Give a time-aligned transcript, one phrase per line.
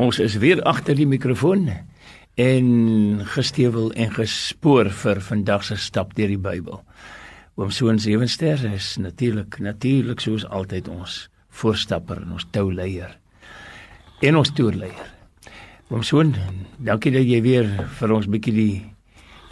[0.00, 1.66] Ons is weer agter die mikrofoon
[2.40, 2.68] en
[3.34, 6.80] gestewel en gespoor vir vandag se stap deur die Bybel.
[7.60, 11.18] Oom Soon Sewenster is natuurlik natuurlik soos altyd ons
[11.60, 13.12] voorstapper en ons touleier
[14.24, 15.12] en ons toerleier.
[15.92, 16.32] Oom Soon,
[16.80, 17.68] dankie dat jy weer
[18.00, 18.74] vir ons bietjie die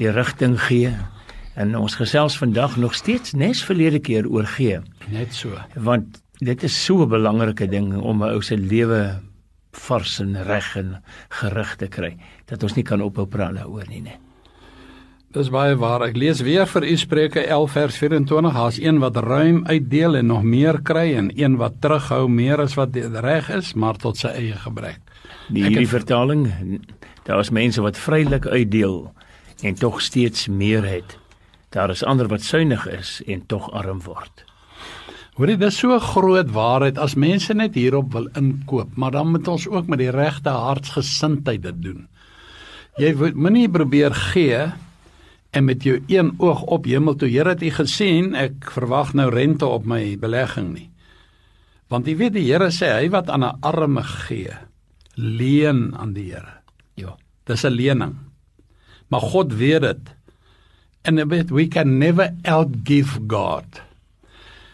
[0.01, 0.97] die rigting gee.
[1.61, 4.81] En ons gesels vandag nog steeds nes verlede keer oor gee.
[5.13, 5.61] Net so.
[5.77, 9.28] Want dit is so 'n belangrike ding om 'n ou se lewe
[9.81, 10.97] vars en reg en
[11.41, 12.17] gerig te kry
[12.51, 14.19] dat ons nie kan ophou praat daaroor nie, nee.
[15.37, 16.01] Dis baie waar.
[16.07, 18.55] Ek lees weer vir u Spreuke 11 vers 24.
[18.57, 22.79] Haas een wat ruim uitdeel en nog meer kry en een wat terughou meer as
[22.79, 25.03] wat reg is, maar tot sy eie gebrek.
[25.53, 25.93] Die hierdie het...
[25.93, 26.47] vertaling,
[27.29, 29.13] daar is mense wat vrylik uitdeel
[29.69, 31.19] en tog steeds meer het.
[31.77, 34.47] Daar is ander wat suinig is en tog arm word.
[35.39, 39.47] Hoorie, dis so 'n groot waarheid as mense net hierop wil inkoop, maar dan moet
[39.49, 42.09] ons ook met die regte hartsgesindheid dit doen.
[42.99, 44.73] Jy moenie probeer gee
[45.53, 47.29] en met jou een oog op hemel toe.
[47.29, 50.91] Here het u gesien, ek verwag nou rente op my belegging nie.
[51.89, 54.59] Want jy weet die Here sê hy wat aan 'n arme gee,
[55.15, 56.63] leen aan die Here.
[56.97, 58.17] Ja, dis 'n lening.
[59.09, 60.15] Maar God weet dit.
[61.05, 63.88] And a bit we can never outgive God.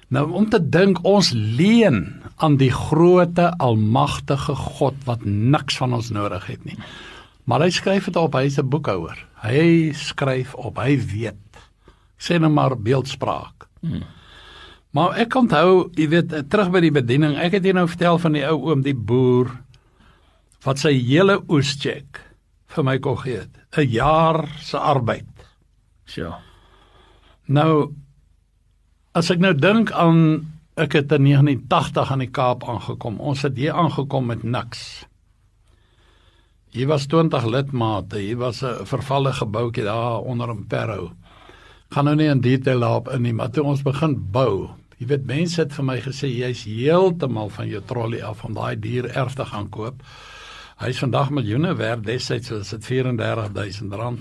[0.08, 6.10] Nou om te dink ons leen aan die groote almagtige God wat niks van ons
[6.10, 6.78] nodig het nie.
[7.44, 9.18] Maar hy skryf dit op, hy's 'n boekhouer.
[9.42, 11.36] Hy skryf op, hy weet.
[12.18, 13.68] Sê nou maar beeldspraak.
[13.80, 14.02] Hmm.
[14.90, 18.32] Maar ek onthou, jy weet, terug by die bediening, ek het jou nou vertel van
[18.32, 19.50] die ou oom, die boer
[20.64, 22.20] wat sy hele oescheck
[22.74, 23.42] vir my kon gee.
[23.76, 25.26] 'n Jaar se arbeid.
[26.06, 26.34] So.
[27.46, 27.92] Nou
[29.14, 30.16] As ek nou dink aan
[30.74, 33.20] ek het in 89 aan die Kaap aangekom.
[33.22, 35.04] Ons het hier aangekom met niks.
[36.74, 38.18] Hier was 20 lidmate.
[38.18, 41.12] Hier was 'n vervalle gebouetjie daar onder in Parow.
[41.90, 45.26] Gaan nou nie in detail daarop in nie, maar toe ons begin bou, jy weet
[45.26, 49.34] mense het vir my gesê jy's heeltemal van jou trolley af om daai dier erf
[49.34, 50.02] te gaan koop.
[50.78, 54.20] Hy's vandag miljoene werd, destyds was dit 34000 rand.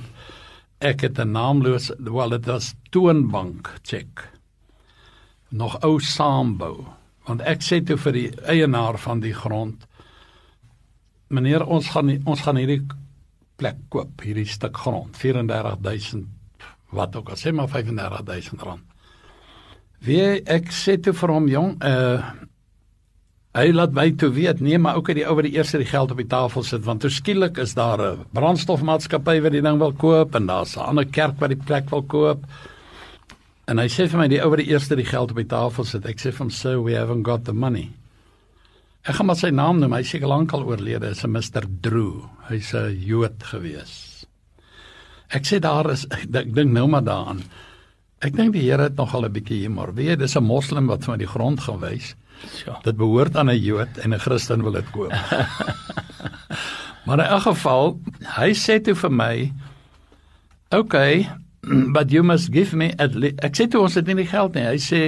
[0.79, 4.33] Ek het 'n naamlose, wel dit was toonbank check
[5.53, 6.83] nog ou saambou.
[7.27, 9.85] Want ek sê toe vir die eienaar van die grond
[11.33, 12.81] meneer ons gaan nie, ons gaan hierdie
[13.57, 16.25] plek koop hierdie stuk grond 34000
[16.93, 18.83] wat ook al sê maar 35000 rand
[20.05, 22.33] wie ek sê toe vir hom jong uh
[23.53, 24.63] hy laat my toe weet.
[24.65, 26.87] Nee maar ook uit die ou wat die eerste die geld op die tafel sit
[26.87, 30.89] want toe skielik is daar 'n brandstofmaatskappy wat die ding wil koop en daar's 'n
[30.89, 32.41] ander kerk wat die plek wil koop
[33.71, 35.85] En hy sê vir my die ou wat die eerste die geld op die tafel
[35.87, 36.05] sit.
[36.05, 37.91] Ek sê vir hom, "Sir, we haven't got the money."
[39.03, 39.93] Ek gaan maar sy naam noem.
[39.93, 41.11] Hy seker lankal oorlede.
[41.11, 41.63] Is 'n Mr.
[41.81, 42.29] Drew.
[42.49, 44.25] Hy's 'n Jood gewees.
[45.29, 47.43] Ek sê daar is ek dink nou maar daaraan.
[48.21, 49.93] Ek dink die Here het nogal 'n bietjie humor.
[49.93, 52.15] Weet jy, dis 'n moslim wat van die grond gewys.
[52.65, 52.79] Ja.
[52.83, 55.11] Dit behoort aan 'n Jood en 'n Christen wil dit koop.
[57.05, 57.99] maar in elk geval,
[58.39, 59.53] hy sê toe vir my,
[60.71, 61.29] "Oké, okay,
[61.93, 64.57] but you must give me at least ek sê toe ons het nie die geld
[64.57, 64.65] nie.
[64.67, 65.01] Hy sê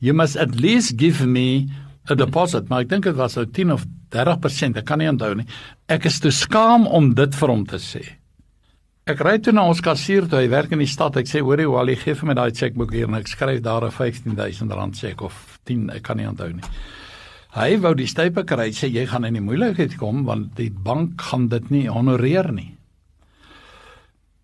[0.00, 1.68] you must at least give me
[2.10, 2.68] a deposit.
[2.68, 5.46] Maar ek dink dit was so 10 of 30% ek kan nie onthou nie.
[5.90, 8.02] Ek is te skaam om dit vir hom te sê.
[9.10, 11.16] Ek ry toe na ons kassier toe hy werk in die stad.
[11.18, 13.08] Ek sê hoorie al jy gee vir my daai chequeboek hier.
[13.08, 16.66] En ek skryf daar 'n 15000 rand cheque of 10 ek kan nie onthou nie.
[17.50, 18.70] Hy wou die stype kry.
[18.70, 22.79] Sê jy gaan in die moeilikheid kom want die bank gaan dit nie honoreer nie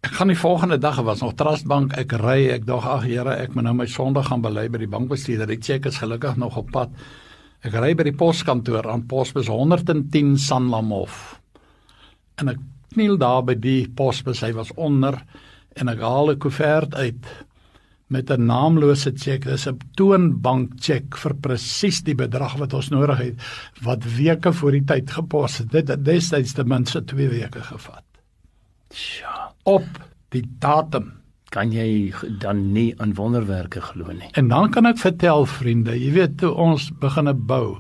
[0.07, 3.33] Ek gaan die volgende dag was nog Trust Bank ek ry ek dog ag Here
[3.43, 5.49] ek moet nou my Sondag gaan bely by die bankbestuurder.
[5.51, 6.93] Die cheque is gelukkig nog op pad.
[7.67, 11.41] Ek ry by die poskantoor aan posbus 110 Sanlamhof.
[12.39, 12.61] En ek
[12.95, 15.19] kniel daar by die posbus hy was onder
[15.75, 17.27] en ek haal 'n koevert uit
[18.07, 23.19] met 'n naamlose cheque dis 'n toonbank cheque vir presies die bedrag wat ons nodig
[23.19, 23.35] het
[23.83, 25.71] wat weke voor die tyd gepos het.
[25.73, 28.05] Dit het destyds ten minste 2 weke gevat.
[28.95, 29.87] Sjoe op
[30.35, 31.13] die datum
[31.55, 34.31] kan jy dan nie aan wonderwerke glo nie.
[34.39, 37.79] En dan kan ek vertel vriende, jy weet toe ons begine bou.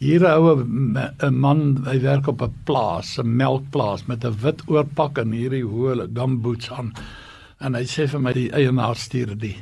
[0.00, 4.62] Hier 'n oue 'n man, hy werk op 'n plaas, 'n melkplaas met 'n wit
[4.66, 6.94] oorpak en hierdie hoë gumboots aan.
[7.60, 9.56] En hy sê vir my die eienaar stuur die.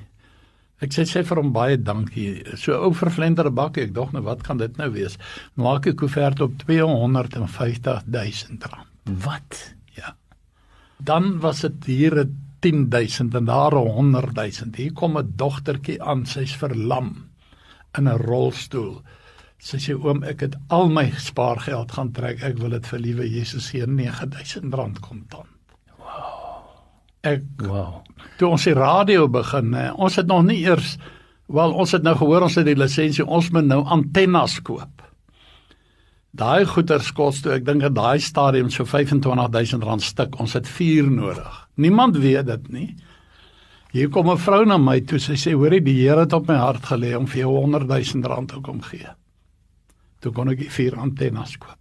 [0.80, 2.44] Ek sê sê vir hom baie dankie.
[2.54, 5.18] So ou vervlenderde bakkie, ek dog nou wat kan dit nou wees?
[5.56, 8.86] Maak ek koevert op 250 000 rand.
[9.24, 9.77] Wat?
[10.98, 14.76] Dan was dit hier 'n 10000 en daar 'n 100000.
[14.76, 17.28] Hier kom 'n dogtertjie aan, sy's verlam
[17.98, 19.02] in 'n rolstoel.
[19.58, 22.42] Sy sê oom, ek het al my spaargeld gaan trek.
[22.42, 25.46] Ek wil dit vir liewe Jesus gee, R9000 kontant.
[25.98, 26.62] Wow.
[27.20, 28.02] Ek wow.
[28.38, 30.98] Toe ons die radio begin, hè, ons het nog nie eers
[31.48, 35.02] wel ons het nou gehoor ons het die lisensie, ons moet nou antennes koop.
[36.36, 40.40] Daai goeder kos toe, ek dink dat daai stadium so R25000 stuk.
[40.40, 41.68] Ons het 4 nodig.
[41.76, 42.96] Niemand weet dit nie.
[43.92, 45.18] Hier kom 'n vrou na my toe.
[45.18, 48.28] Sy sê: "Hoorie, die Here het op my hart gelê om vir jou 100 000
[48.28, 49.08] rand te kom gee."
[50.20, 51.78] Toe kon ek vier antennes koop.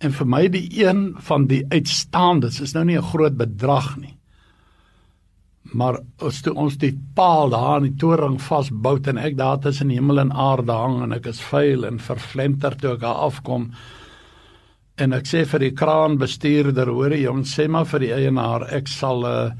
[0.00, 4.16] En vir my die een van die uitstaandes is nou nie 'n groot bedrag nie.
[5.74, 9.90] Maar as toe ons die paal daar in die toring vasbou en ek daar tussen
[9.90, 13.70] hemel en aarde hang en ek is vuil en verflenter toe ek daar afkom
[15.02, 19.26] en ek sê vir die kraanbestuurder, hoorie jong, sê maar vir die eienaar, ek sal
[19.26, 19.50] uh,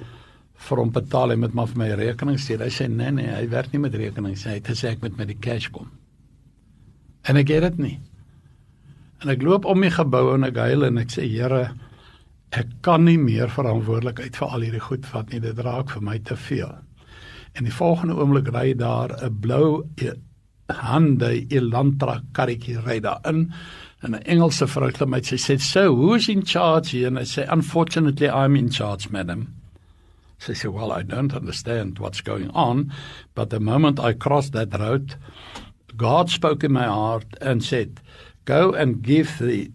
[0.68, 2.64] vir hom betaal hy met maar vir my rekening stuur.
[2.64, 4.54] Hy sê nee nee, hy werk nie met rekenings nie.
[4.54, 5.90] Hy het gesê ek moet met die cash kom.
[7.28, 7.96] En ek het dit nie.
[9.24, 11.66] En ek loop om die gebou en ek huil en ek sê Here,
[12.58, 15.40] ek kan nie meer verantwoordelikheid vir al hierdie goed vat nie.
[15.40, 16.72] Dit raak vir my te veel.
[17.54, 19.84] En die volgende oomblik ry daar 'n blou
[20.68, 23.52] Hyundai Elantra karretjie ry daar in
[24.02, 25.26] en 'n Engelse vrou klim uit.
[25.26, 29.48] Sy sê, "So, who's in charge here?" And I say, "Unfortunately, I'm in charge, madam."
[30.38, 32.92] She said, Well, I don't understand what's going on.
[33.34, 35.14] But the moment I crossed that road,
[35.96, 38.00] God spoke in my heart and said,
[38.44, 39.70] Go and give the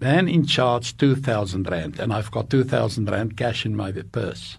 [0.00, 2.00] man in charge 2,000 Rand.
[2.00, 4.58] And I've got 2,000 Rand cash in my purse.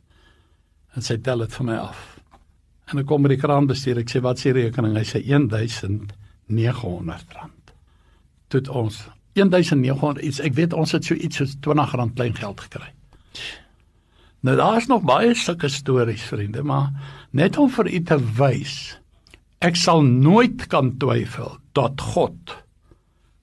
[0.93, 2.19] And say, Tell it for me off.
[2.91, 3.99] En ek kom by die kraanbestuur.
[4.03, 4.95] Ek sê, Wat die rekening?
[4.95, 7.73] Hy sê 1900 Rand.
[8.53, 9.03] Tot ons
[9.35, 10.39] 1900 iets.
[10.43, 12.91] Ek weet ons het so iets soos 20 Rand klein geld gekry.
[14.43, 16.91] Nou daar's nog baie sulke stories vriende, maar
[17.31, 18.73] net om vir u te wys,
[19.63, 22.57] ek sal nooit kan twyfel dat God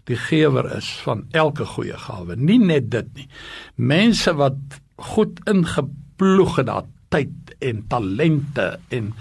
[0.08, 2.36] die gewer is van elke goeie gawe.
[2.36, 3.28] Nie net dit nie.
[3.76, 4.80] Mense wat
[5.10, 9.12] goed ingeploeg het daar tyd en talente en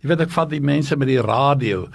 [0.00, 1.86] jy weet ek vat die mense met die radio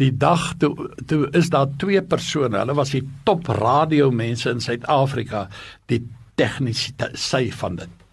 [0.00, 2.58] die dag toe toe is daar twee persone.
[2.58, 5.46] Hulle was die top radio mense in Suid-Afrika,
[5.88, 6.02] die
[6.36, 8.05] tegniese sy van dit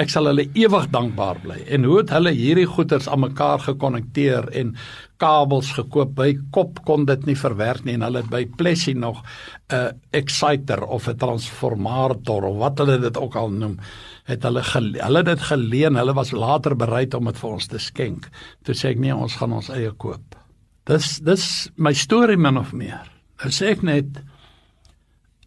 [0.00, 1.58] ek sal hulle ewig dankbaar bly.
[1.74, 4.72] En hoe het hulle hierdie goeders aan mekaar gekonnekteer en
[5.20, 6.14] kabels gekoop?
[6.16, 9.90] By Kop kon dit nie verwerk nie en hulle het by Plessie nog 'n uh,
[10.10, 13.78] exciter of 'n transformator of wat hulle dit ook al noem
[14.24, 14.62] het hulle
[15.02, 15.96] hulle dit geleen.
[15.96, 18.28] Hulle was later bereid om dit vir ons te skenk.
[18.64, 20.36] Toe sê ek nee ons gaan ons eie koop.
[20.84, 23.12] Dis dis my storie min of meer.
[23.42, 24.06] Nou sê ek net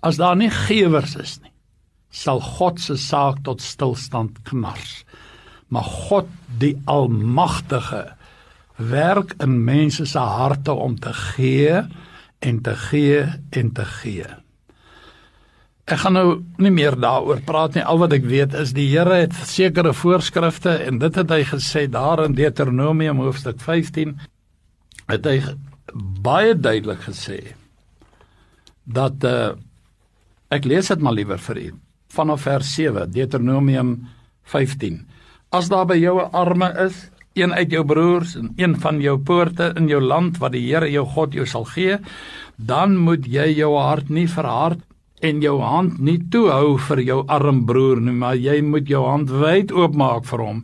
[0.01, 1.54] as daar nie gewers is nie
[2.15, 5.03] sal God se saak tot stilstand knars.
[5.67, 6.31] Maar God
[6.61, 8.05] die almagtige
[8.75, 11.83] werk in mense se harte om te gee
[12.39, 14.27] en te gee en te gee.
[15.85, 17.83] Ek gaan nou nie meer daaroor praat nie.
[17.85, 21.85] Al wat ek weet is die Here het sekere voorskrifte en dit het hy gesê
[21.91, 24.15] daar in Deuteronomium hoofstuk 15
[25.11, 25.37] het hy
[26.25, 27.39] baie duidelik gesê
[28.85, 29.53] dat uh,
[30.53, 31.67] ek lees dit maar liewer vir u
[32.15, 33.97] vanaf vers 7 Deuteronomium
[34.43, 35.03] 15
[35.55, 39.17] As daar by jou 'n arme is een uit jou broers en een van jou
[39.17, 41.97] poorte in jou land wat die Here jou God jou sal gee
[42.55, 44.79] dan moet jy jou hart nie verhard
[45.21, 49.29] en jou hand nie toehou vir jou arm broer nie maar jy moet jou hand
[49.29, 50.63] wyd oopmaak vir hom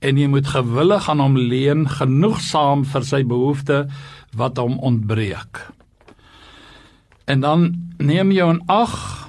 [0.00, 3.90] en jy moet gewillig aan hom leen genoegsaam vir sy behoeftes
[4.38, 5.62] wat hom ontbreek.
[7.28, 9.27] En dan neem jy 'n ag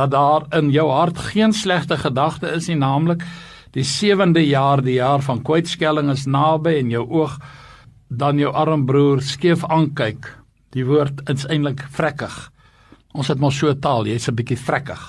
[0.00, 3.24] dat daar in jou hart geen slegte gedagte is nie, naamlik
[3.76, 7.36] die sewende jaar, die jaar van kwytskelling is naby en jou oog
[8.08, 10.26] dan jou arm broer skeef aankyk.
[10.74, 12.34] Die woord is eintlik vrekkig.
[13.14, 15.02] Ons het mos so taal, jy's 'n bietjie vrekkig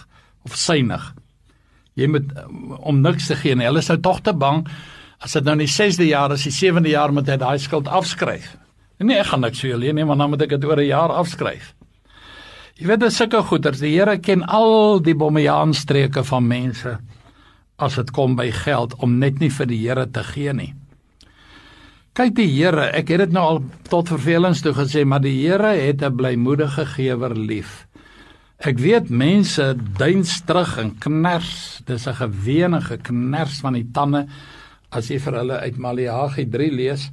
[0.45, 1.13] of synig.
[1.95, 2.31] Jy moet
[2.79, 4.67] om niks te gee en hulle sou tog te bang
[5.19, 7.87] as dit nou in die 6de jaar is, die 7de jaar moet hy daai skuld
[7.87, 8.57] afskryf.
[8.99, 10.87] Nee, ek gaan niks vir jou leen nie, maar dan moet ek dit oor 'n
[10.87, 11.73] jaar afskryf.
[12.81, 13.77] Jy weet dis sulke goeters.
[13.77, 16.95] Die Here ken al die bommejaanstreke van mense
[17.77, 20.71] as dit kom by geld om net nie vir die Here te gee nie.
[22.17, 25.75] Kyk die Here, ek het dit nou al tot vervelings toe gesê, maar die Here
[25.77, 27.85] het 'n blymoedige gewer lief.
[28.57, 34.25] Ek weet mense duins terug en kners, dis 'n gewenige kners van die tande
[34.91, 37.11] as jy vir hulle uit Maleagi 3 lees.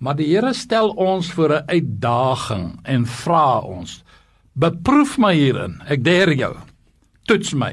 [0.00, 4.02] Maar die Here stel ons voor 'n uitdaging en vra ons:
[4.60, 5.78] Beproef my hierin.
[5.88, 6.52] Ek deer jou.
[7.28, 7.72] Toets my.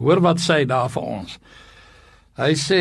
[0.00, 1.36] Hoor wat sê daar vir ons.
[2.40, 2.80] Hy sê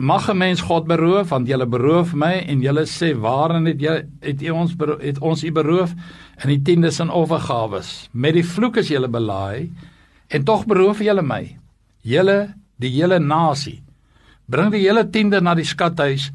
[0.00, 4.02] mag 'n mens God beroof want julle beroof my en julle sê waarin het jy
[4.22, 5.92] het jy ons beroof, het ons u beroof
[6.44, 9.70] in die tiendes en offergawes met die vloek is julle belaai
[10.28, 11.56] en tog beroof julle my
[12.02, 13.82] julle die hele nasie
[14.48, 16.30] bring die hele tiende na die skathuis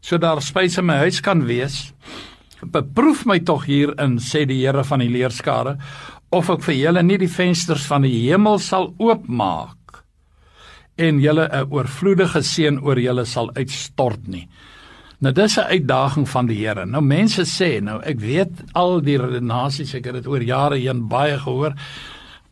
[0.00, 1.92] sodat daar spyse in my huis kan wees
[2.62, 5.76] beproef my tog hierin sê die Here van die leerskare
[6.34, 10.02] of ek vir julle nie die vensters van die hemel sal oopmaak
[10.98, 14.48] en julle 'n oorvloedige seën oor julle sal uitstort nie.
[15.20, 16.86] Nou dis 'n uitdaging van die Here.
[16.86, 21.08] Nou mense sê, nou ek weet al die redenasies, ek het dit oor jare heen
[21.08, 21.74] baie gehoor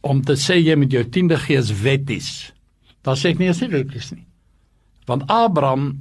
[0.01, 2.53] om te sê jy met jou 10de gees wetties.
[3.03, 4.27] Dan sê ek nie as dit is nie.
[5.07, 5.99] Want Abraham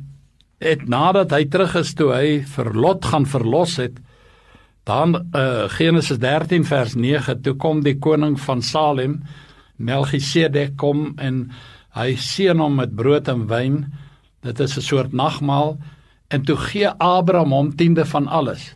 [0.60, 4.00] het nadat hy terug is toe hy vir Lot gaan verlos het,
[4.86, 9.24] dan uh, Genesis 13 vers 9, toe kom die koning van Salem,
[9.78, 11.50] Melchisedek kom en
[11.96, 13.86] Hy seën hom met brood en wyn.
[14.44, 15.78] Dit is 'n soort nagmaal
[16.28, 18.76] en toe gee Abraham hom tiende van alles.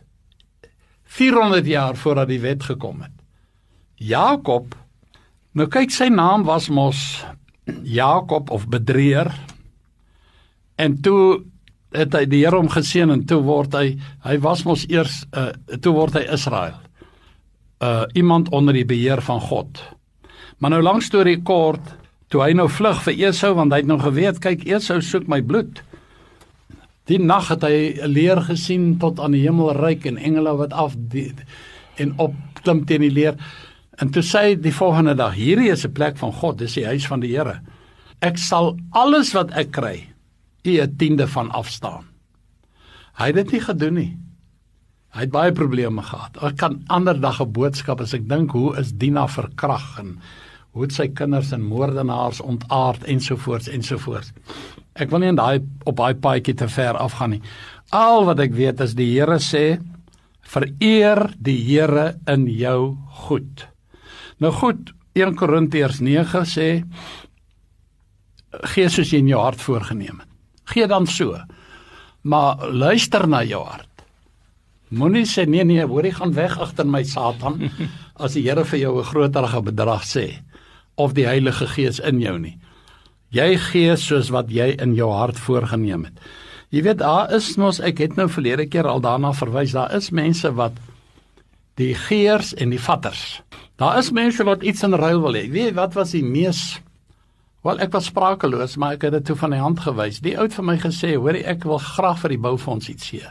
[1.04, 3.12] 400 jaar voordat die wet gekom het.
[3.94, 4.74] Jakob
[5.52, 7.24] nou kyk sy naam was mos
[7.82, 9.34] Jakob of bedrieër.
[10.76, 11.44] En toe
[11.92, 15.50] het hy die Here hom geseën en toe word hy hy was mos eers uh,
[15.80, 16.76] toe word hy Israel.
[17.80, 19.80] Uh iemand onder die beheer van God.
[20.58, 21.96] Maar nou lank storie kort,
[22.30, 25.40] Toe hy nou vlug vir Esau want hy het nou geweet, kyk Esau soek my
[25.42, 25.82] bloed.
[27.10, 30.94] Die nag het hy leer gesien tot aan die hemel reik en engele wat af
[31.10, 31.26] die,
[31.98, 33.34] en op klim teen die leer.
[33.98, 36.86] En toe sê hy die volgende dag: "Hierdie is 'n plek van God, dis die
[36.86, 37.60] huis van die Here.
[38.22, 40.06] Ek sal alles wat ek kry,
[40.64, 42.04] u 'n tiende van afstaan."
[43.18, 44.18] Hy het dit nie gedoen nie.
[45.10, 46.38] Hy het baie probleme gehad.
[46.42, 50.18] Ek kan ander dag 'n boodskap as ek dink hoe is Dina verkrag en
[50.70, 54.32] hoe het sy kinders en moordenaars ontaard ensovoorts ensovoorts.
[54.94, 57.42] Ek wil nie in daai op daai paadjie te ver afgaan nie.
[57.90, 59.80] Al wat ek weet is die Here sê
[60.42, 63.66] vereer die Here in jou goed.
[64.38, 66.68] Nou goed, 1 Korintiërs 9 sê
[68.74, 70.29] gee soos jy in jou hart voorgenem het.
[70.70, 71.36] Gee dan so.
[72.22, 73.88] Maar luister na jou hart.
[74.90, 77.68] Moenie sê nee nee, hoor jy gaan weg agter my Satan
[78.22, 80.42] as die Here vir jou 'n groterige bedrag sê
[80.96, 82.58] of die Heilige Gees in jou nie.
[83.30, 86.18] Jy gee soos wat jy in jou hart voorgenem het.
[86.70, 90.10] Jy weet daar is mos ek het nou verlede keer al daarna verwys, daar is
[90.10, 90.74] mense wat
[91.78, 93.40] die geers en die vatters.
[93.78, 95.46] Daar is mense wat iets in ruil wil hê.
[95.50, 96.80] Weet wat was die mees
[97.62, 100.20] Wel ek was sprakeloos, maar ek het dit toe van die hand gewys.
[100.24, 103.28] Die oud vir my gesê, hoorie ek wil graag vir die boufonds iets gee.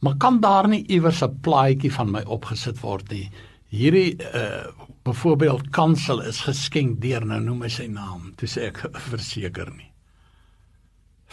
[0.00, 3.30] Maar kan daar nie iewers 'n plaadjie van my opgesit word nie?
[3.70, 4.70] Hierdie uh
[5.04, 9.90] byvoorbeeld kansel is geskenk deur nou noem hy sy naam toe sê ek verseker nie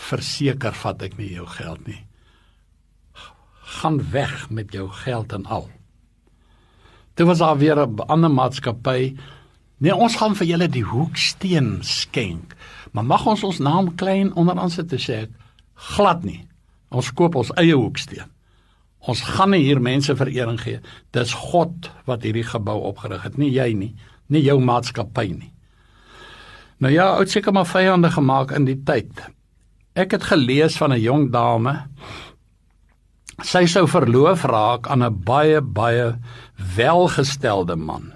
[0.10, 2.01] verseker vat ek nie jou geld nie
[3.79, 5.69] gaan weg met jou geld en al
[7.15, 9.15] toe was daar weer 'n ander maatskappy
[9.81, 12.55] nee ons gaan vir julle die hoeksteen skenk
[12.91, 15.25] maar mag ons ons naam klein onder aan sit te sê
[15.95, 16.43] glad nie
[16.89, 18.29] ons koop ons eie hoeksteen
[19.09, 20.79] Ons gaan nie hier mense verering gee.
[21.15, 23.95] Dis God wat hierdie gebou opgerig het, nie jy nie,
[24.29, 25.50] nie jou maatskappy nie.
[26.81, 29.09] Nou ja, ou seker maar vyande gemaak in die tyd.
[29.97, 31.88] Ek het gelees van 'n jong dame.
[33.43, 36.17] Sy sou verloof raak aan 'n baie baie
[36.77, 38.13] welgestelde man.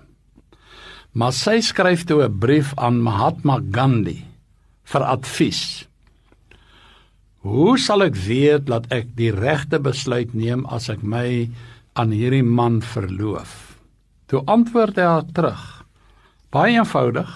[1.16, 4.26] Maar sy skryf toe 'n brief aan Mahatma Gandhi
[4.84, 5.88] vir advies.
[7.40, 11.50] Hoe sal ek weet dat ek die regte besluit neem as ek my
[11.96, 13.80] aan hierdie man verloof?
[14.28, 15.86] Toe antwoord hy haar terug.
[16.52, 17.32] Baie eenvoudig.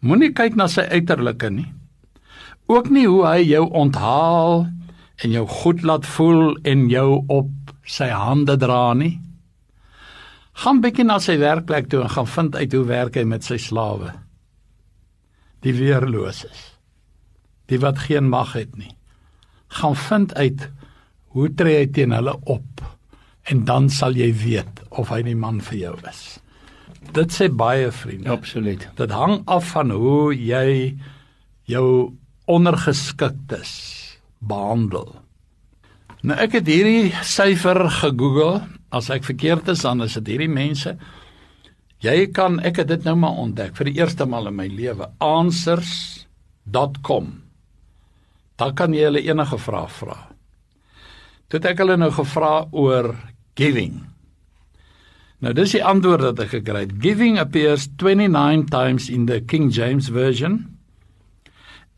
[0.00, 1.70] Moenie kyk na sy uiterlike nie.
[2.66, 4.66] Ook nie hoe hy jou onthaal
[5.22, 7.50] en jou goed laat voel en jou op
[7.86, 9.20] sy hande dra nie.
[10.62, 13.58] Gaan bietjie na sy werkplek toe en gaan vind uit hoe werk hy met sy
[13.58, 14.12] slawe.
[15.62, 16.66] Die weerloses.
[17.70, 18.92] Die wat geen mag het nie
[19.72, 20.68] gaan vind uit
[21.32, 22.82] hoe tree hy teen hulle op
[23.52, 26.20] en dan sal jy weet of hy die man vir jou is.
[27.16, 28.30] Dit sê baie vriende.
[28.30, 28.84] Absoluut.
[28.96, 30.94] Dit hang af van hoe jy
[31.66, 32.12] jou
[32.46, 33.72] ondergeskiktes
[34.38, 35.08] behandel.
[36.22, 38.60] Nou ek het hierdie syfer gegoogel.
[38.92, 40.96] As ek verkeerd is dan is dit hierdie mense.
[42.02, 45.06] Jy kan ek het dit nou maar ontdek vir die eerste maal in my lewe.
[45.18, 47.42] answers.com
[48.62, 50.16] dan kan jy hulle enige vraag vra.
[51.50, 53.12] Toe het ek hulle nou gevra oor
[53.58, 53.98] giving.
[55.42, 56.94] Nou dis die antwoord wat ek gekry het.
[57.02, 60.78] Giving appears 29 times in the King James version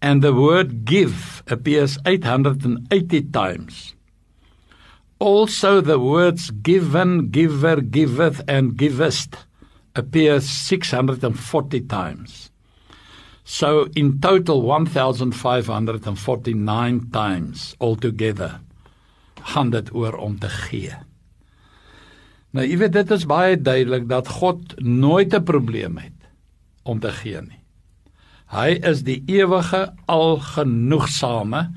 [0.01, 3.94] and the word give appears 880 times.
[5.25, 9.47] Also the words given, giver, giveth and givest
[9.97, 12.51] appears 640 times.
[13.43, 18.61] So in total 1549 times altogether
[19.41, 20.93] gaan dit oor om te gee.
[22.53, 26.13] Nou jy weet dit is baie duidelik dat God nooit 'n probleem het
[26.85, 27.65] om te gee nie.
[28.53, 31.73] Hy is die ewige algenoegsame.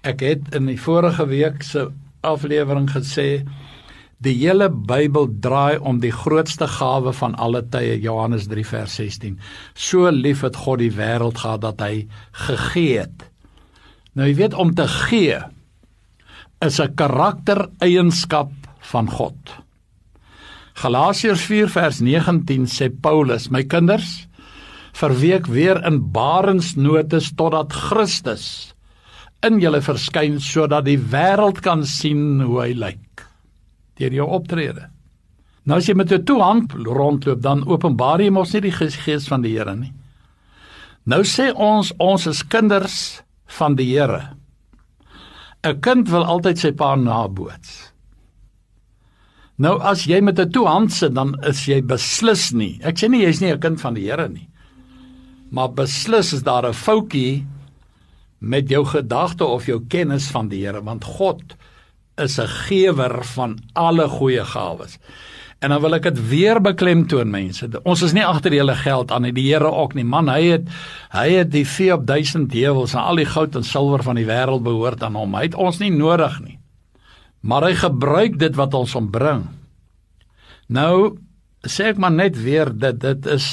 [0.00, 1.92] Ek het in die vorige week se
[2.24, 3.44] aflewering gesê
[4.24, 9.38] die hele Bybel draai om die grootste gawe van alle tye Johannes 3 vers 16.
[9.74, 12.06] So lief het God die wêreld gehad dat hy
[12.46, 13.26] gegee het.
[14.14, 15.40] Nou jy weet om te gee
[16.64, 19.36] is 'n karaktereienskap van God.
[20.74, 24.26] Galasiërs 4 vers 19 sê Paulus: "My kinders,
[24.92, 28.73] verweek weer in barensnotes totdat Christus
[29.46, 33.26] in julle verskyn sodat die wêreld kan sien hoe hy lyk
[33.98, 34.88] deur jou optrede.
[35.64, 39.28] Nou as jy met 'n toe hand rondloop, dan openbaar jy mos nie die gees
[39.28, 39.92] van die Here nie.
[41.06, 44.36] Nou sê ons ons is kinders van die Here.
[45.64, 47.92] 'n Kind wil altyd sy pa naboots.
[49.58, 52.80] Nou as jy met 'n toe hand sit, dan is jy beslis nie.
[52.82, 54.48] Ek sê nie jy's nie 'n kind van die Here nie.
[55.50, 57.46] Maar beslis is daar 'n foutjie
[58.44, 61.56] met jou gedagte of jou kennis van die Here want God
[62.20, 64.98] is 'n gewer van alle goeie gawes.
[65.58, 67.68] En dan wil ek dit weer beklemtoon mense.
[67.82, 70.04] Ons is nie agter hele geld aan nie, die Here ook nie.
[70.04, 70.68] Man, hy het
[71.10, 74.26] hy het die vee op duisend heuwels en al die goud en silwer van die
[74.26, 75.34] wêreld behoort aan hom.
[75.34, 76.58] Hy het ons nie nodig nie.
[77.40, 79.48] Maar hy gebruik dit wat ons ombring.
[80.68, 81.16] Nou
[81.64, 83.48] sê ek maar net weer dat dit is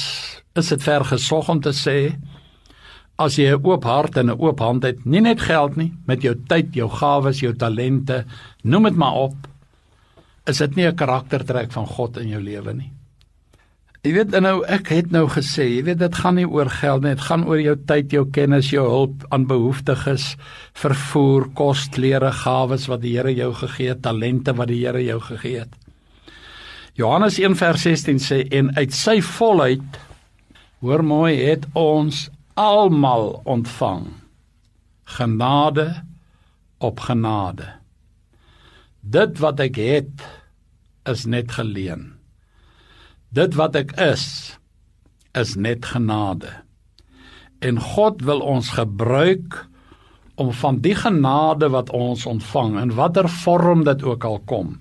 [0.54, 2.12] is dit ver gesog om te sê
[3.18, 6.22] as jy 'n oop hart en 'n oop hand het, nie net geld nie, met
[6.22, 8.24] jou tyd, jou gawes, jou talente,
[8.62, 9.36] noem dit maar op,
[10.46, 12.92] is dit nie 'n karaktertrek van God in jou lewe nie.
[14.02, 17.14] Jy weet nou ek het nou gesê, jy weet dit gaan nie oor geld nie,
[17.14, 20.36] dit gaan oor jou tyd, jou kennis, jou hulp aan behoeftiges,
[20.74, 25.20] vervoer, kos, klere, gawes wat die Here jou gegee het, talente wat die Here jou
[25.20, 25.76] gegee het.
[26.94, 30.00] Johannes 1:16 sê en uit sy volheid
[30.80, 34.06] hoor mooi het ons almal ontvang
[35.04, 36.04] genade
[36.78, 37.68] op genade.
[39.00, 40.24] Dit wat ek het
[41.08, 42.12] is net geleen.
[43.32, 44.56] Dit wat ek is
[45.38, 46.50] is net genade.
[47.64, 49.56] En God wil ons gebruik
[50.34, 54.76] om van die genade wat ons ontvang in watter vorm dit ook al kom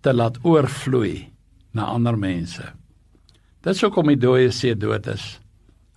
[0.00, 1.28] te laat oorvloei
[1.72, 2.64] na ander mense.
[3.64, 5.38] Dit sou kom die dooie see dood is.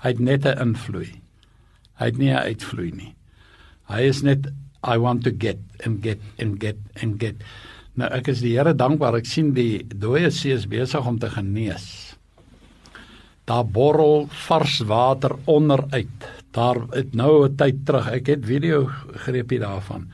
[0.02, 1.22] Hy het net 'n invloei.
[2.00, 3.16] Hy het nie 'n uitvloei nie.
[3.90, 4.48] Hy is net
[4.84, 7.36] I want to get and get and get and get.
[7.96, 9.16] Nou ek is die Here dankbaar.
[9.16, 12.16] Ek sien die dooie see is besig om te genees.
[13.46, 16.28] Daar borrel vars water onderuit.
[16.52, 18.08] Daar het nou 'n tyd terug.
[18.08, 18.86] Ek het video
[19.26, 20.08] greepie daarvan.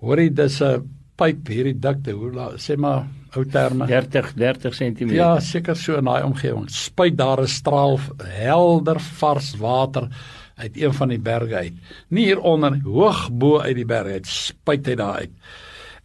[0.00, 2.12] Hoorie dis 'n pyp hierdie dikte.
[2.12, 3.06] Hoe sê maar
[3.36, 5.12] ou terme 30 30 cm.
[5.14, 6.68] Ja, seker so in daai omgewing.
[6.70, 10.08] Spuit daar 'n straal helder vars water
[10.56, 11.72] uit een van die berge uit.
[12.08, 15.30] Nie hier onder hoog bo uit die berg uit spuit hy daar uit.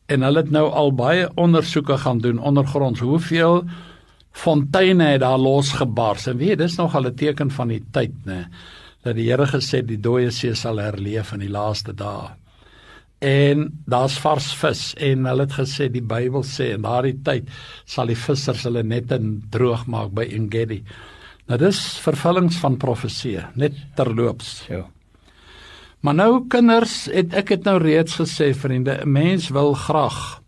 [0.06, 3.00] En hulle het nou al baie ondersoeke gaan doen ondergronds.
[3.00, 3.64] Hoeveel
[4.32, 6.28] fonteine het daar losgebars?
[6.28, 8.48] En weet, dis nog al 'n teken van die tyd, né?
[9.04, 12.41] Dat die Here gesê die dooie see sal herleef in die laaste dae
[13.22, 17.50] en daar's vars vis en hulle het gesê die Bybel sê in daardie tyd
[17.86, 19.20] sal die vissers hulle nette
[19.54, 20.80] droog maak by Engedi.
[21.46, 24.64] Nou dis vervullings van profeseë, net terloops.
[24.72, 24.88] Ja.
[26.02, 30.42] Maar nou kinders, het ek het nou reeds gesê vriende, 'n mens wil graag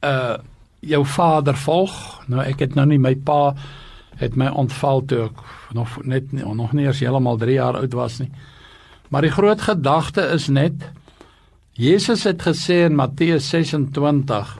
[0.00, 0.36] uh
[0.82, 2.22] jou vader volg.
[2.26, 3.54] Nou ek het nou nie my pa
[4.16, 5.38] het my ontval toe ek
[5.74, 8.30] nog net nog nie eers heeltemal 3 jaar oud was nie.
[9.08, 10.72] Maar die groot gedagte is net
[11.72, 14.50] Jesus het gesê in Matteus 26: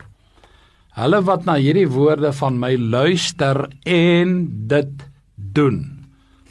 [0.96, 5.04] Hulle wat na hierdie woorde van my luister en dit
[5.36, 6.06] doen.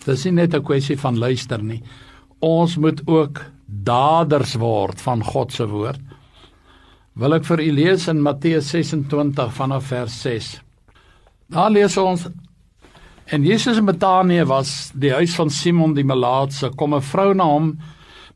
[0.05, 1.81] Dis nie net 'n kwessie van luister nie.
[2.39, 5.99] Ons moet ook daders word van God se woord.
[7.15, 10.61] Wil ek vir u lees in Matteus 26 vanaf vers 6.
[11.49, 12.27] Daar lees ons
[13.31, 17.43] En Jesus in Betanië was die huis van Simon die Melaatse kom 'n vrou na
[17.43, 17.77] hom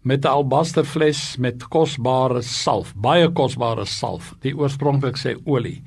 [0.05, 5.81] met 'n albasterfles met kosbare salf, baie kosbare salf, die oorspronklik sê olie.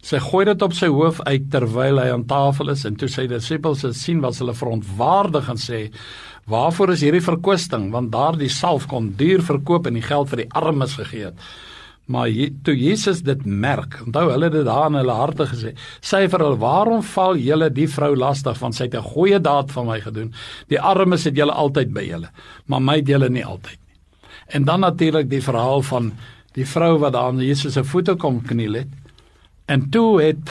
[0.00, 3.26] Sy gooi dit op sy hoof uit terwyl hy aan tafel is en toe sy
[3.26, 5.90] disippels dit sien was hulle verontwaardig en sê:
[6.46, 7.90] "Waarvoor is hierdie verkwisting?
[7.90, 11.34] Want daardie salf kon duur verkoop en die geld vir die armes gegee het."
[12.08, 12.30] Maar
[12.64, 16.44] toe Jesus dit merk, onthou hulle dit daar in hulle harte gesê, sê hy vir
[16.44, 20.00] hulle: "Waarom val julle die vrou lastig want sy het 'n goeie daad vir my
[20.00, 20.32] gedoen?
[20.68, 22.30] Die armes het julle altyd by julle,
[22.66, 23.94] maar my het julle nie altyd nie."
[24.48, 26.12] En dan natuurlik die verhaal van
[26.54, 28.88] die vrou wat daar aan Jesus se voete kom kniel het.
[29.66, 30.50] En toe het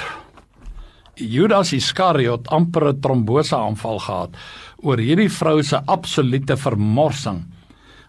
[1.15, 4.29] Judas Iskariot amper 'n trombose aanval gehad
[4.77, 7.45] oor hierdie vrou se absolute vermorsing.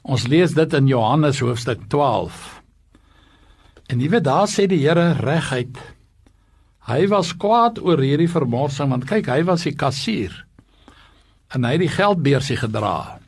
[0.02, 2.57] Ons lees dit in Johannes hoofstuk 12.
[3.88, 5.78] En jy weet daar sê die Here reguit
[6.88, 10.32] hy was kwaad oor hierdie vermorsing want kyk hy was die kassier
[11.56, 13.18] en hy het die geldbeursie gedra.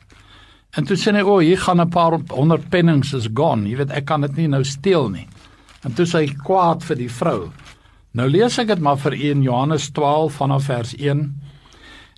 [0.76, 3.68] En toe sê hy o, hier gaan 'n paar honderd pennings is gone.
[3.68, 5.26] Jy weet ek kan dit nie nou steel nie.
[5.84, 7.50] En toe sê hy kwaad vir die vrou.
[8.12, 11.34] Nou lees ek dit maar vir u in Johannes 12 vanaf vers 1.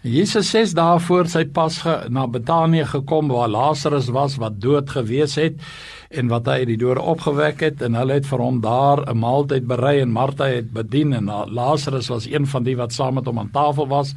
[0.03, 5.37] Jesus sê daarvoor sy pas ge, na Betanië gekom waar Lazarus was wat dood gewees
[5.39, 5.61] het
[6.13, 9.19] en wat hy uit die dode opgewek het en hulle het vir hom daar 'n
[9.19, 13.27] maaltyd berei en Martha het bedien en Lazarus was een van die wat saam met
[13.27, 14.15] hom aan tafel was.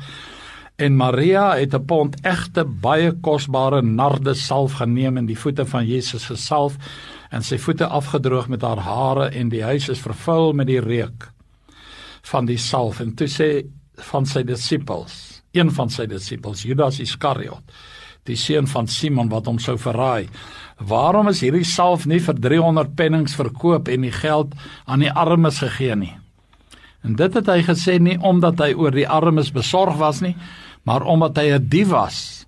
[0.75, 6.25] En Maria het 'n pond egte baie kosbare nardesalf geneem en die voete van Jesus
[6.25, 6.75] gesalf
[7.29, 11.31] en sy voete afgedroog met haar hare en die huis is vervul met die reuk
[12.21, 13.65] van die salf en toe sê
[14.11, 17.63] van sy disippels een van sy disippels Judas Iskariot
[18.25, 20.29] die seun van Simon wat hom sou verraai
[20.77, 24.53] waarom is hierdie salf nie vir 300 pennings verkoop en die geld
[24.85, 26.15] aan die armes gegee nie
[27.03, 30.35] en dit het hy gesê nie omdat hy oor die armes besorg was nie
[30.85, 32.45] maar omdat hy 'n dief was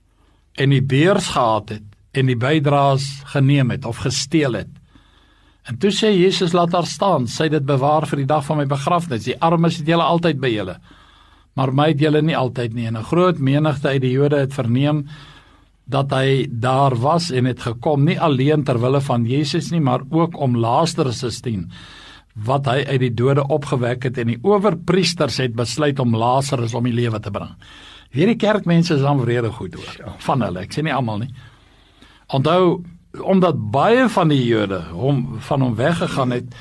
[0.57, 1.87] en die beurs gehad het
[2.17, 4.73] en die bydraes geneem het of gesteel het.
[5.67, 8.65] En toe sê Jesus laat haar staan, sy dit bewaar vir die dag van my
[8.69, 9.25] begrafnis.
[9.27, 10.77] Die armes het julle altyd by julle,
[11.59, 12.87] maar my het julle nie altyd nie.
[12.87, 15.07] En 'n groot menigte uit die Jode het verneem
[15.87, 20.03] dat hy daar was en het gekom nie alleen ter wille van Jesus nie, maar
[20.09, 21.69] ook om Lazarus te sien
[22.45, 26.85] wat hy uit die dode opgewek het en die owerpriesters het besluit om Lazarus om
[26.85, 27.55] die lewe te bring.
[28.13, 30.67] Hierdie kerkmense is dan vrede goed hoor van hulle.
[30.67, 31.31] Ek sê nie almal nie.
[32.33, 32.83] Onthou
[33.17, 36.53] omdat baie van die Jode hom van hom weggegaan het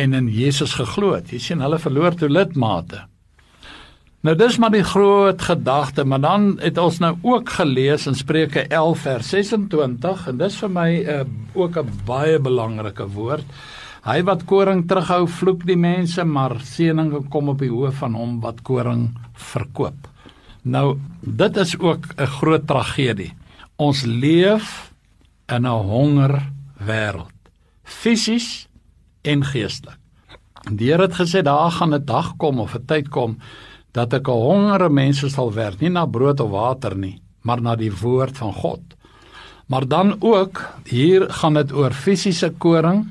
[0.00, 1.28] en in Jesus geglo het.
[1.32, 3.04] Jy sien hulle verloor toe lidmate.
[4.28, 8.66] Nou dis maar die groot gedagte, maar dan het ons nou ook gelees in Spreuke
[8.68, 11.22] 11 vers 26 en dis vir my uh,
[11.56, 13.46] ook 'n baie belangrike woord.
[14.04, 18.40] Hy wat koring terughou, vloek die mense, maar seëninge kom op die hoof van hom
[18.40, 19.96] wat koring verkoop.
[20.62, 23.32] Nou, dit is ook 'n groot tragedie.
[23.76, 24.92] Ons leef
[25.48, 27.32] in 'n honger wêreld,
[27.82, 28.68] fisies
[29.22, 29.96] en geestelik.
[30.70, 33.38] Die Here het gesê daar gaan 'n dag kom of 'n tyd kom
[33.92, 37.76] dat ek 'n hongere mense sal werk, nie na brood of water nie, maar na
[37.76, 38.80] die woord van God.
[39.66, 43.06] Maar dan ook hier gaan dit oor fisiese koring.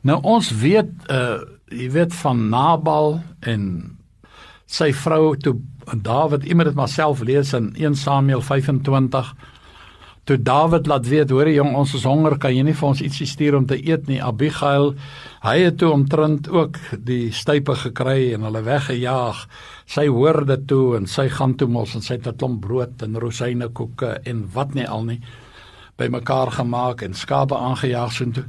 [0.00, 1.38] Nou ons weet uh
[1.70, 3.96] jy weet van Nabal en
[4.66, 5.54] sy vrou toe
[6.02, 9.34] Dawid iemand dit maar self lees in 1 Samuel 25
[10.30, 13.26] toe Dawid laat weet hoor jong ons is honger kan jy nie vir ons ietsie
[13.26, 14.92] stuur om te eet nie Abigail
[15.42, 19.40] hy het toe omtrent ook die stype gekry en hulle weggejaag
[19.90, 23.02] sy hoor dit toe en sy gaan toe mos en sy het 'n klomp brood
[23.02, 25.20] en rosinekoeke en wat nie al nie
[25.98, 28.46] bymekaar gemaak en skape aangejaag so toe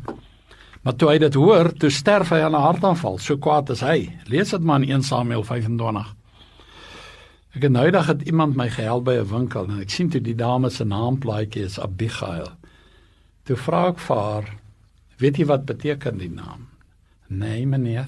[0.81, 3.19] Maar toe hy dit hoor, toe sterf hy aan 'n hartaanval.
[3.19, 4.09] So kwaad is hy.
[4.25, 6.20] Lees dit maar in 1 Samuel 25.
[7.51, 10.21] Ek het nou eendag het iemand my gehelp by 'n winkel en ek sien toe
[10.21, 12.47] die dame se naamplaatjie is Abigail.
[13.43, 14.45] Toe vra ek vir haar,
[15.17, 16.67] "Weet jy wat beteken die naam?"
[17.27, 18.07] "Nee, meneer."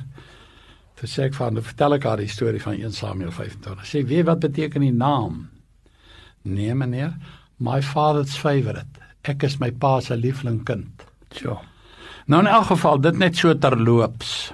[0.95, 4.07] Toe sê ek vir haar, "Vertel ek haar die storie van 1 Samuel 25." Sê,
[4.07, 5.49] "Weet wat beteken die naam?"
[6.43, 7.13] "Nee, meneer.
[7.57, 8.99] My father's favorite.
[9.23, 11.59] Ek is my pa se liefling kind." "So."
[12.27, 14.53] Nou in elk geval, dit net so terloops.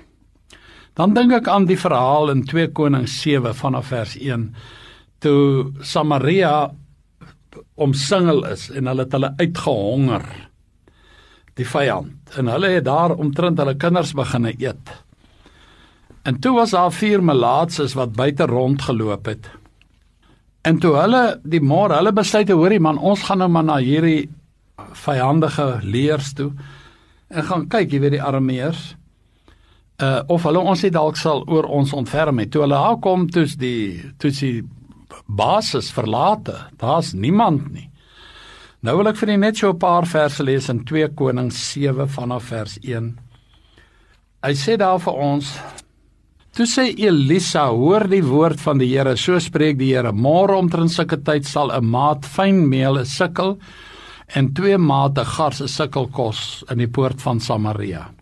[1.00, 4.50] Dan dink ek aan die verhaal in 2 Konings 7 vanaf vers 1
[5.24, 6.74] toe Samaria
[7.80, 10.26] omsingel is en hulle het hulle uitgehonger
[11.56, 14.92] die vyand en hulle het daar omtrent hulle kinders begine eet.
[16.28, 19.48] En toe was daar vier melaatses wat buite rondgeloop het.
[20.68, 24.28] En toe hulle die môre hulle besluit hoorie man ons gaan nou maar na hierdie
[25.00, 26.52] vyandige leers toe
[27.32, 28.99] en gaan kyk jy weet die armeers
[30.02, 33.28] uh of hulle ons net dalk sal oor ons ontferm het toe hulle daar kom
[33.30, 34.64] toets die toets die
[35.30, 36.56] basis verlate.
[36.78, 37.90] Daar's niemand nie.
[38.82, 42.08] Nou wil ek vir julle net so 'n paar verse lees in 2 Konings 7
[42.08, 43.20] vanaf vers 1.
[44.44, 45.60] Hy sê daar vir ons
[46.52, 50.92] Toe sê Elisa: "Hoor die woord van die Here, so spreek die Here: Môre omtrent
[50.92, 53.60] sulke tyd sal 'n maat fyn meel 'n sikkel
[54.36, 58.18] en twee mate gars 'n sikkel kos in die poort van Samaria."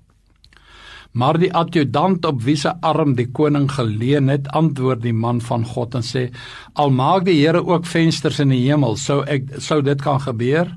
[1.17, 5.65] Maar die adjutant op wie se arm die koning geleen het, antwoord die man van
[5.65, 6.29] God en sê:
[6.73, 10.69] "Al maak die Here ook vensters in die hemel, sou ek sou dit kan gebeur?"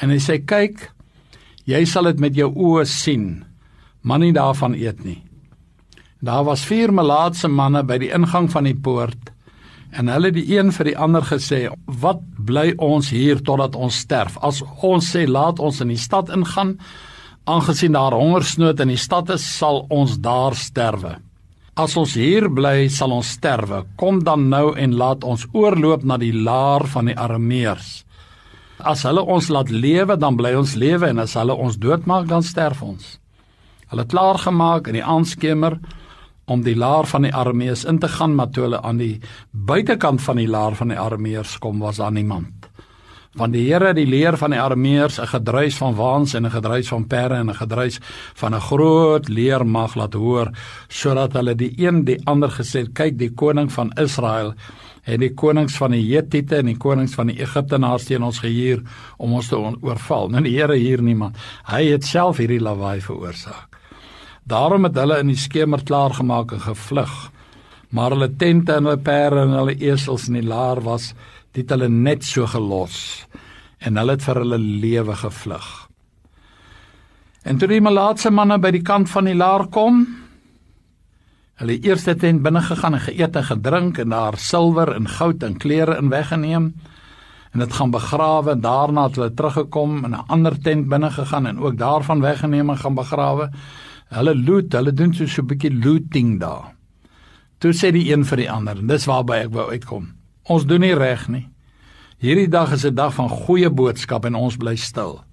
[0.00, 0.92] En hy sê: "Kyk,
[1.64, 3.44] jy sal dit met jou oë sien,
[4.02, 5.22] maar nie daarvan eet nie."
[6.22, 9.32] Daar was vier melaatse manne by die ingang van die poort
[9.92, 14.38] en hulle die een vir die ander gesê: "Wat bly ons hier totdat ons sterf?
[14.42, 16.78] As ons sê laat ons in die stad ingaan,
[17.46, 21.16] aangesien daar hongersnood in die stad is, sal ons daar sterwe.
[21.78, 23.84] As ons hier bly, sal ons sterwe.
[24.00, 27.90] Kom dan nou en laat ons oorloop na die laar van die Arameërs.
[28.80, 32.44] As hulle ons laat lewe, dan bly ons lewe en as hulle ons doodmaak, dan
[32.44, 33.16] sterf ons.
[33.92, 35.78] Hulle het klaar gemaak in die aanskemer
[36.50, 39.20] om die laar van die Arameërs in te gaan, maar toe hulle aan die
[39.52, 42.70] buitekant van die laar van die Arameërs kom, was daar niemand
[43.36, 46.88] want die Here die leer van die Arameërs 'n gedruis van waans en 'n gedruis
[46.88, 47.98] van perde en 'n gedruis
[48.34, 50.50] van 'n groot leer mag laat hoor
[50.88, 54.54] sodat hulle die een die ander gesê kyk die koning van Israel
[55.04, 58.82] en die konings van die Hetiete en die konings van die Egiptenaars teen ons gehuur
[59.16, 60.28] om ons te oorval.
[60.28, 61.36] Nou die Here hier niemand.
[61.64, 63.76] Hy het self hierdie lawaai veroorsaak.
[64.44, 67.30] Daarom het hulle in die skemer klaar gemaak en gevlug
[67.88, 71.12] maar hulle tente en hulle perde en hulle esels in die laar was
[71.56, 73.24] dit hulle net so gelos
[73.80, 75.66] en hulle het vir hulle lewe gevlug.
[77.46, 80.02] En toe die malaatse manne by die kant van die laar kom,
[81.60, 85.56] hulle eerste tent binne gegaan en geëet en gedrink en daar silwer en goud en
[85.60, 86.72] klere in weggeneem
[87.54, 91.46] en dit gaan begrawe en daarna het hulle teruggekom in 'n ander tent binne gegaan
[91.46, 93.50] en ook daarvan weggeneem en gaan begrawe.
[94.08, 96.74] Hulle loot, hulle doen so 'n bietjie looting daar.
[97.58, 100.15] Toe sê die een vir die ander, en dis waarby ek wou uitkom.
[100.48, 101.46] Ons doen nie reg nie.
[102.22, 105.24] Hierdie dag is 'n dag van goeie boodskap en ons bly stil.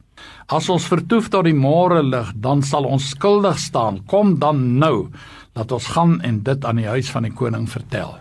[0.47, 4.03] As ons vertoef tot die môre lig, dan sal ons skuldig staan.
[4.07, 5.09] Kom dan nou,
[5.55, 8.17] laat ons gaan en dit aan die huis van die koning vertel.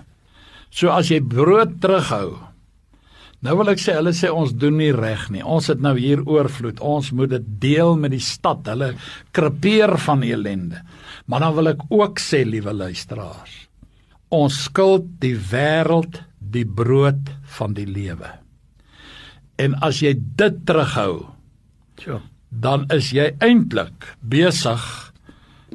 [0.71, 2.39] So as jy brood terughou.
[3.43, 5.43] Nou wil ek sê hulle sê ons doen nie reg nie.
[5.43, 6.81] Ons het nou hier oorvloed.
[6.81, 8.63] Ons moet dit deel met die stad.
[8.71, 8.95] Hulle
[9.33, 10.83] krepeer van ellende.
[11.27, 13.67] Maar dan wil ek ook sê, liewe luisteraars,
[14.31, 18.31] ons skuld die wêreld die brood van die lewe.
[19.63, 21.27] En as jy dit terughou,
[22.03, 24.83] so, dan is jy eintlik besig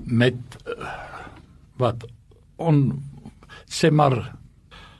[0.05, 0.37] met
[0.69, 0.89] uh,
[1.81, 2.05] wat
[2.61, 2.89] on
[3.69, 4.17] sê maar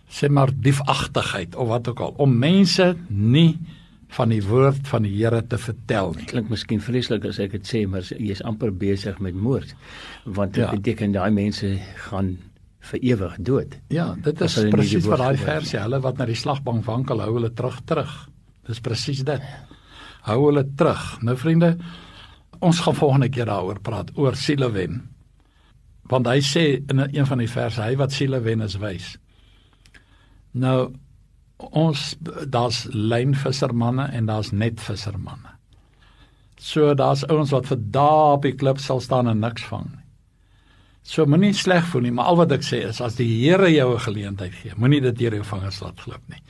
[0.10, 3.58] sê maar diefagtigheid of wat ook al om mense nie
[4.16, 6.26] van die woord van die Here te vertel nie.
[6.30, 9.74] Klink miskien vreeslik as ek dit sê, maar jy is amper besig met moord.
[10.24, 10.72] Want dit ja.
[10.72, 11.74] beteken daai mense
[12.08, 12.38] gaan
[12.92, 13.78] vir ewig dood.
[13.94, 17.52] Ja, dit is presies wat daai versie, hulle wat na die slagbank wankel, hou hulle
[17.56, 18.14] terug terug.
[18.68, 19.44] Dis presies dit.
[20.28, 21.04] Hou hulle terug.
[21.24, 21.76] Nou vriende,
[22.60, 25.02] ons gaan volgende keer daaroor praat oor siele wen.
[26.12, 29.16] Want hy sê in een van die verse, hy wat siele wen is wys.
[30.58, 30.94] Nou
[31.58, 32.12] ons
[32.54, 35.56] daar's lynvissermanne en daar's netvissermanne.
[36.58, 40.07] So daar's ouens wat vir dae op die klip sal staan en niks vang nie.
[41.08, 43.94] So moenie sleg voel nie, maar al wat ek sê is as die Here jou
[43.96, 46.42] 'n geleentheid gee, moenie dit deur jou vingers laat glip nie.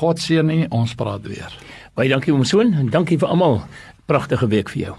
[0.00, 1.52] God seën nie, ons praat weer.
[1.94, 3.62] Baie dankie oom Soon en dankie vir almal.
[4.06, 4.96] Pragtige week vir jou.